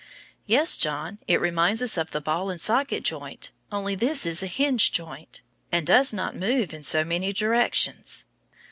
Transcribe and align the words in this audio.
Yes, 0.47 0.79
John, 0.79 1.19
it 1.27 1.39
reminds 1.39 1.83
us 1.83 1.95
of 1.95 2.09
the 2.09 2.21
ball 2.21 2.49
and 2.49 2.59
socket 2.59 3.03
joint, 3.03 3.51
only 3.71 3.93
this 3.93 4.25
is 4.25 4.41
a 4.41 4.47
hinge 4.47 4.91
joint, 4.91 5.43
and 5.71 5.85
does 5.85 6.11
not 6.11 6.35
move 6.35 6.73
in 6.73 6.81
so 6.81 7.05
many 7.05 7.31
directions. 7.31 8.25